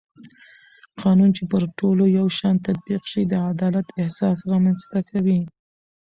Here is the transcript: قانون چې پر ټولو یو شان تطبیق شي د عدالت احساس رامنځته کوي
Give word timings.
قانون 1.01 1.29
چې 1.37 1.43
پر 1.51 1.63
ټولو 1.77 2.03
یو 2.19 2.27
شان 2.37 2.55
تطبیق 2.67 3.03
شي 3.11 3.21
د 3.27 3.33
عدالت 3.51 3.87
احساس 4.01 4.37
رامنځته 4.51 4.99
کوي 5.09 5.39